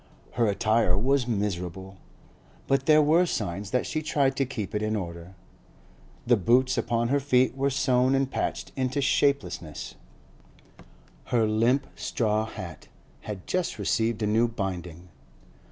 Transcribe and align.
Her 0.31 0.47
attire 0.47 0.97
was 0.97 1.27
miserable, 1.27 1.97
but 2.65 2.87
there 2.87 3.03
were 3.03 3.27
signs 3.27 3.69
that 3.69 3.85
she 3.85 4.01
tried 4.01 4.35
to 4.37 4.47
keep 4.47 4.73
it 4.73 4.81
in 4.81 4.95
order; 4.95 5.35
the 6.25 6.35
boots 6.37 6.75
upon 6.75 7.09
her 7.09 7.19
feet 7.19 7.55
were 7.55 7.69
sewn 7.69 8.15
and 8.15 8.31
patched 8.31 8.71
into 8.75 8.99
shapelessness; 8.99 9.93
her 11.25 11.45
limp 11.47 11.85
straw 11.95 12.47
hat 12.47 12.87
had 13.29 13.45
just 13.45 13.77
received 13.77 14.23
a 14.23 14.25
new 14.25 14.47
binding. 14.47 15.09